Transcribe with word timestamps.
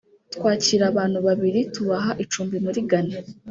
twakira 0.35 0.83
abantu 0.91 1.17
babiri 1.27 1.59
tubaha 1.73 2.11
icumbi 2.23 2.57
muri 2.65 2.79
Ghana 2.89 3.17